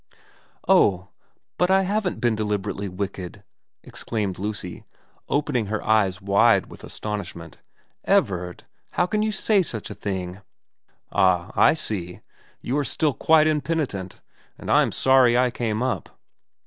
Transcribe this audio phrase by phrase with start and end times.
[0.67, 1.09] 'Oh,
[1.59, 3.43] but I haven't been deliberately wicked!'
[3.85, 4.85] xxn VERA 245 exclaimed Lucy,
[5.29, 7.59] opening her eyes wide with astonish ment.
[7.85, 10.41] * Everard, how can you say such a thing?'
[10.95, 12.21] * Ah, I see.
[12.61, 14.21] You are still quite impenitent,
[14.57, 16.09] and I am sorry I came up.'